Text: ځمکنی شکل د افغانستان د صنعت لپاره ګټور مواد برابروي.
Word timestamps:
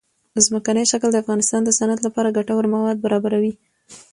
ځمکنی 0.45 0.83
شکل 0.91 1.09
د 1.11 1.17
افغانستان 1.23 1.61
د 1.63 1.69
صنعت 1.77 1.99
لپاره 2.07 2.35
ګټور 2.37 2.63
مواد 2.73 2.97
برابروي. 3.05 3.53